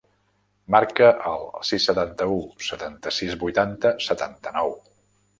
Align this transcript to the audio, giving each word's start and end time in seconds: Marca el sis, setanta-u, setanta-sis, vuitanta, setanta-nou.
Marca 0.75 1.09
el 1.31 1.43
sis, 1.67 1.83
setanta-u, 1.89 2.37
setanta-sis, 2.67 3.35
vuitanta, 3.43 3.93
setanta-nou. 4.07 4.73